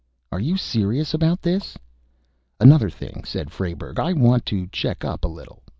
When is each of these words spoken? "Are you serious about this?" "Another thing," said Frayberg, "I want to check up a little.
"Are 0.31 0.39
you 0.39 0.57
serious 0.57 1.13
about 1.13 1.43
this?" 1.43 1.77
"Another 2.59 2.89
thing," 2.89 3.21
said 3.23 3.51
Frayberg, 3.51 3.99
"I 3.99 4.13
want 4.13 4.47
to 4.47 4.65
check 4.71 5.05
up 5.05 5.23
a 5.23 5.27
little. 5.27 5.61